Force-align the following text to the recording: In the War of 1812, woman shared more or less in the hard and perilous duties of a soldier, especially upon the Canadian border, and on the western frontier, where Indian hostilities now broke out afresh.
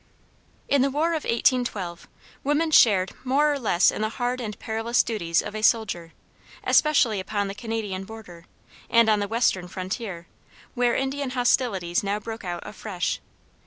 In 0.67 0.81
the 0.81 0.89
War 0.89 1.09
of 1.09 1.25
1812, 1.25 2.07
woman 2.43 2.71
shared 2.71 3.11
more 3.23 3.53
or 3.53 3.59
less 3.59 3.91
in 3.91 4.01
the 4.01 4.09
hard 4.09 4.41
and 4.41 4.57
perilous 4.57 5.03
duties 5.03 5.43
of 5.43 5.53
a 5.53 5.61
soldier, 5.61 6.13
especially 6.63 7.19
upon 7.19 7.47
the 7.47 7.53
Canadian 7.53 8.03
border, 8.05 8.45
and 8.89 9.07
on 9.07 9.19
the 9.19 9.27
western 9.27 9.67
frontier, 9.67 10.25
where 10.73 10.95
Indian 10.95 11.29
hostilities 11.29 12.01
now 12.03 12.17
broke 12.19 12.43
out 12.43 12.63
afresh. 12.65 13.19